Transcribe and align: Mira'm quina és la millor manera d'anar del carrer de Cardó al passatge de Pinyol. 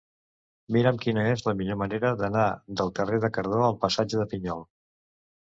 Mira'm 0.77 0.95
quina 1.03 1.25
és 1.33 1.43
la 1.47 1.53
millor 1.59 1.77
manera 1.81 2.11
d'anar 2.23 2.47
del 2.81 2.91
carrer 3.01 3.21
de 3.27 3.31
Cardó 3.37 3.61
al 3.69 3.79
passatge 3.85 4.23
de 4.25 4.29
Pinyol. 4.35 4.67